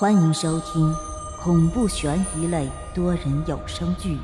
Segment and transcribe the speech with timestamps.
[0.00, 0.94] 欢迎收听
[1.42, 4.16] 恐怖悬疑类多人有声剧《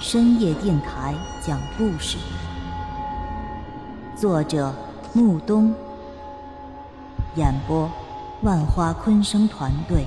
[0.00, 1.14] 深夜电台
[1.46, 2.16] 讲故事》，
[4.18, 4.74] 作者
[5.12, 5.74] 木冬，
[7.34, 7.86] 演播
[8.40, 10.06] 万花昆声团队，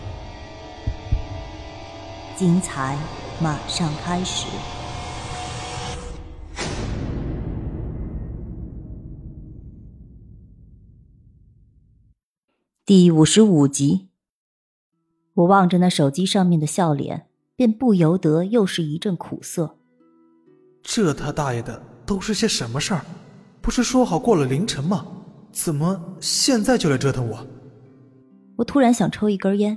[2.35, 2.97] 精彩
[3.39, 4.47] 马上开始。
[12.87, 14.09] 第五十五集，
[15.33, 19.79] 我望着那手机上面的笑脸，便不由得又是一阵苦涩。
[20.83, 23.03] 这他大爷的都是些什么事儿？
[23.59, 25.03] 不是说好过了凌晨吗？
[25.51, 27.47] 怎么现在就来折腾我？
[28.55, 29.75] 我突然想抽一根烟，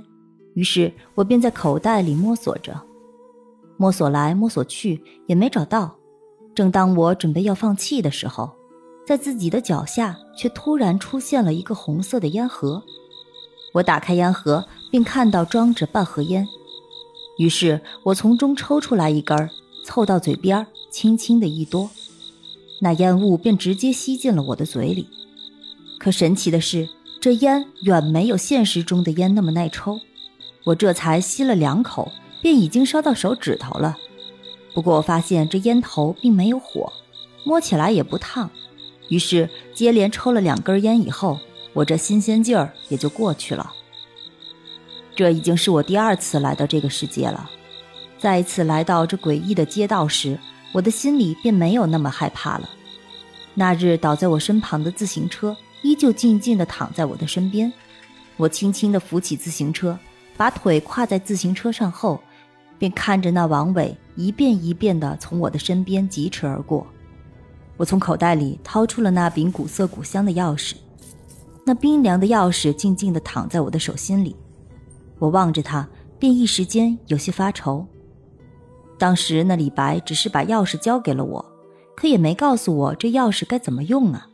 [0.53, 2.79] 于是我便在口袋里摸索着，
[3.77, 5.97] 摸索来摸索去也没找到。
[6.53, 8.55] 正当我准备要放弃的时候，
[9.09, 12.83] 在自己的脚下却突然出现了一个红色的烟盒。
[13.73, 16.47] 我打开烟盒，并看到装着半盒烟，
[17.39, 19.49] 于是我从中抽出来一根，
[19.83, 21.89] 凑到嘴边，轻轻的一哆，
[22.81, 25.07] 那烟雾便直接吸进了我的嘴里。
[25.97, 26.87] 可神奇的是，
[27.19, 29.99] 这烟远没有现实中的烟那么耐抽。
[30.65, 32.11] 我这才吸了两口，
[32.43, 33.97] 便已经烧到手指头了。
[34.75, 36.93] 不过我发现这烟头并没有火，
[37.43, 38.47] 摸起来也不烫。
[39.09, 41.37] 于是接连抽了两根烟以后。
[41.71, 43.71] 我这新鲜劲儿也就过去了。
[45.15, 47.47] 这已经是我第二次来到这个世界了。
[48.17, 50.37] 再一次来到这诡异的街道时，
[50.73, 52.67] 我的心里便没有那么害怕了。
[53.53, 57.71] 那日倒在我身旁的自行车依旧静静地躺在我的身边。
[58.35, 59.97] 我轻轻地扶起自行车，
[60.35, 62.19] 把腿跨在自行车上后，
[62.79, 66.85] 便看着那王伟一遍一遍地从我的身边疾驰而过。
[67.79, 70.75] 我从口袋里掏出了那柄古色古香的钥匙。
[71.65, 74.35] 那冰凉的钥匙静静地躺在我的手心里，
[75.17, 75.87] 我望着它，
[76.19, 77.87] 便一时间有些发愁。
[78.97, 81.45] 当时那李白只是把钥匙交给了我，
[81.95, 84.27] 可也没告诉我这钥匙该怎么用啊。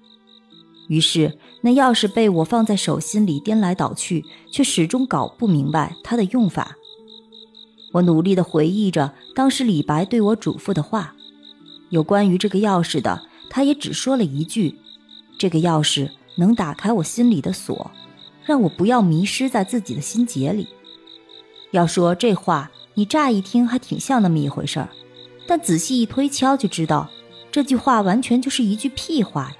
[0.87, 6.75] 于是那钥匙被我放在手心里颠来倒去，却始终搞不明白它的用法。
[7.91, 11.13] 我努力地回忆着当时李白对我嘱咐的话，
[11.89, 14.77] 有关于这个钥匙的，他也只说了一句
[15.37, 17.89] ：“这个钥匙。”能打开我心里的锁，
[18.43, 20.67] 让我不要迷失在自己的心结里。
[21.71, 24.89] 要说这话，你乍一听还挺像那么一回事儿，
[25.47, 27.09] 但仔细一推敲就知道，
[27.53, 29.55] 这句话完全就是一句屁话呀。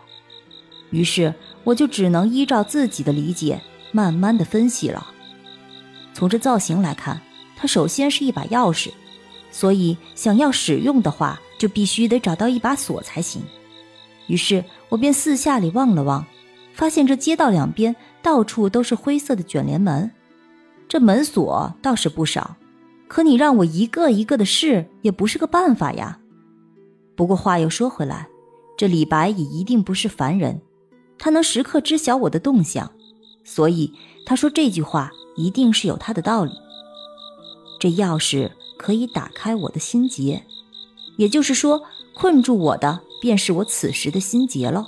[0.90, 3.62] 于是我就只能依照自己的理解，
[3.94, 5.08] 慢慢的分析了。
[6.14, 7.22] 从这造型来看，
[7.56, 8.92] 它首先是一把钥匙，
[9.50, 13.42] 所以想要使用的话，就必须得找到一把锁才行。
[14.28, 16.26] 于是我便四下里望了望。
[16.74, 20.12] 发现这街道两边到处都是灰色的卷帘门，
[20.90, 22.58] 这门锁倒是不少，
[23.08, 26.20] 可你让我一个一个的试也不是个办法呀。
[27.16, 28.28] 不过话又说回来，
[28.78, 30.60] 这李白也一定不是凡人，
[31.18, 32.92] 他能时刻知晓我的动向，
[33.46, 33.94] 所以
[34.26, 36.52] 他说这句话一定是有他的道理。
[37.80, 40.44] 这钥匙可以打开我的心结，
[41.16, 41.82] 也就是说，
[42.14, 44.86] 困住我的便是我此时的心结喽。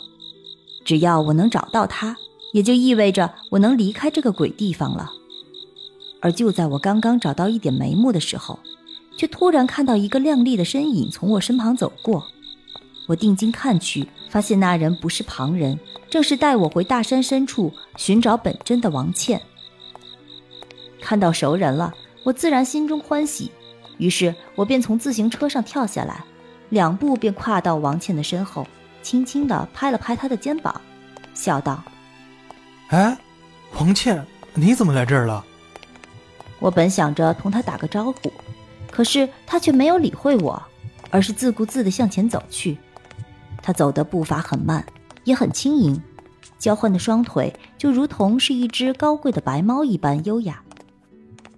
[0.86, 2.16] 只要我能找到他，
[2.54, 5.10] 也就意味着我能离开这个鬼地方了。
[6.22, 8.60] 而就在我刚刚找到一点眉目的时候，
[9.18, 12.24] 却突然看到一个亮丽的身影从我身旁走过。
[13.08, 19.42] 我定睛看去，发现那人不是旁人，正是带我回大山深处寻找本真的王倩。
[21.02, 21.92] 看到熟人了，
[22.24, 23.50] 我自然心中欢喜，
[23.98, 26.24] 于是我便从自行车上跳下来，
[26.70, 28.68] 两步便跨到王倩的身后。
[29.04, 30.82] 轻轻的拍了拍她的肩膀，
[31.34, 31.82] 笑道
[32.90, 33.18] ：“哎，
[33.80, 35.46] 王倩，你怎么来这儿了？”
[36.60, 38.34] 我本想着同他打个招呼，
[38.92, 40.62] 可是他却没有理会我，
[41.10, 42.78] 而是自顾自的向前走去。
[43.62, 44.86] 他走的步伐很慢，
[45.24, 46.02] 也很轻盈，
[46.60, 50.62] 交换的双腿就如同是一只高贵的白猫一般优雅。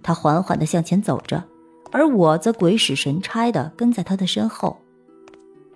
[0.04, 1.42] 他缓缓的向前走着，
[1.90, 4.78] 而我则鬼使神差地跟在他的身后。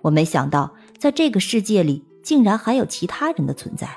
[0.05, 0.71] 我没想到。
[0.97, 3.87] 在这个世界里，竟然还有其他人的存在。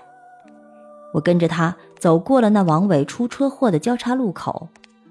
[1.14, 4.68] 我跟着他走过了那王伟出车祸的交叉路口，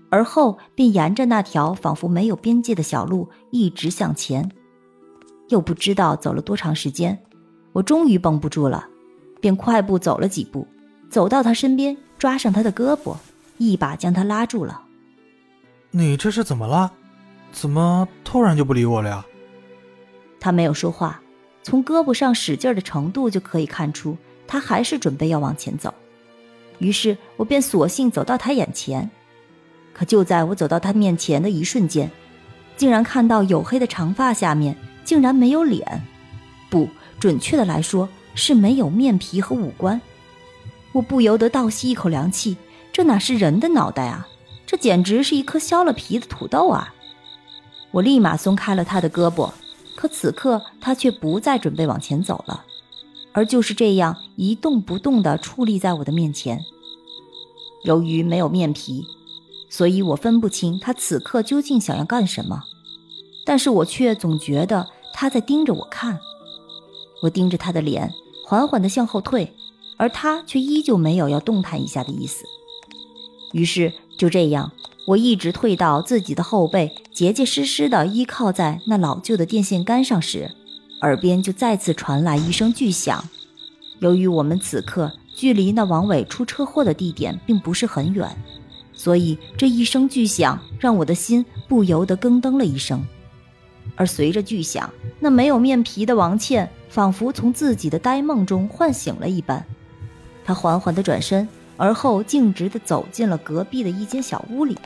[0.09, 4.51] 而后便沿着那条仿佛没有边界的小路一直向前。
[5.47, 7.17] 又不知道走了多长时间，
[7.71, 8.85] 我终于绷不住了，
[9.39, 10.67] 便快步走了几步，
[11.09, 13.15] 走到他身边，抓上他的胳膊，
[13.57, 14.81] 一把将他拉住了。
[15.91, 16.91] 你这是怎么了？
[17.51, 19.25] 怎么突然就不理我了呀？
[20.39, 21.21] 他没有说话。
[21.63, 24.17] 从胳膊上使劲的程度就可以看出，
[24.47, 25.93] 他还是准备要往前走。
[26.79, 29.09] 于是我便索性走到他眼前。
[29.93, 32.09] 可就在我走到他面前的一瞬间，
[32.77, 36.03] 竟然看到黝黑的长发下面竟然没有脸，
[36.69, 36.87] 不
[37.19, 39.99] 准确的来说是没有面皮和五官。
[40.93, 42.55] 我不由得倒吸一口凉气，
[42.93, 44.27] 这哪是人的脑袋啊，
[44.65, 46.93] 这简直是一颗削了皮的土豆啊！
[47.91, 49.51] 我立马松开了他的胳膊，
[49.97, 52.63] 可此刻他却不再准备往前走了，
[53.33, 56.63] 而就是这样一动不动地矗立在我的面前。
[57.83, 59.03] 由于没有面皮。
[59.69, 62.63] 所以我分不清他此刻究竟想要干什么，
[63.45, 66.17] 但是我却总觉得他在盯着我看。
[67.21, 68.09] 我盯着他的脸，
[68.45, 69.53] 缓缓地向后退，
[69.97, 72.45] 而他却依旧没有要动弹一下的意思。
[73.51, 74.71] 于是就这样，
[75.07, 80.51] 我一直退到自己的后背，结结实实地依靠在那老旧的电线杆上时，
[80.99, 83.23] 耳边就再次传来一声巨响。
[83.99, 88.29] 由于我们此刻距离那王伟出车祸的地点并不是很远。
[88.91, 93.01] 所以这一声巨响，让我的心不由得咯噔了一声。
[93.95, 99.65] 而随着巨响，那没有面皮的王倩仿佛从自己的呆梦中唤醒了一般，
[100.43, 104.77] 她缓缓地转身，而后径直地走进了隔壁的一间小屋里。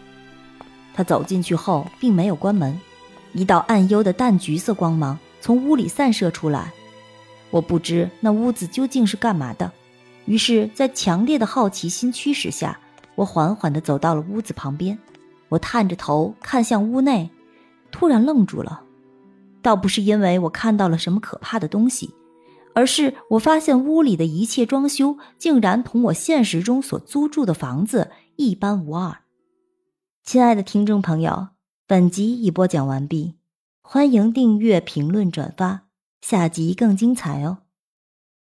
[1.02, 2.80] 她走进去后，并没有关门，
[3.34, 6.72] 一道暗幽的淡橘色光芒从屋里散射出来。
[7.50, 9.72] 我不知那屋子究竟是干嘛的，
[10.26, 12.78] 于是，在强烈的好奇心驱使下。
[13.16, 14.96] 我缓缓地走到了屋子旁边，
[15.50, 17.28] 我探着头看向屋内，
[17.90, 18.84] 突然愣住了。
[19.64, 22.14] 倒不是因为我看到了什么可怕的东西，
[22.76, 29.18] 而是我发现屋里的一切装修竟然同我现实中所租住的房子一般无二。
[30.24, 31.50] 亲爱的听众朋友，
[31.88, 33.36] 本集已播讲完毕，
[33.82, 35.88] 欢迎订阅、评论、转发，
[36.22, 37.64] 下集更精彩哦。